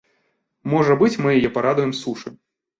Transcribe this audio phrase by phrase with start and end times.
[0.73, 2.37] Можа быць, мы яе парадуем сушы.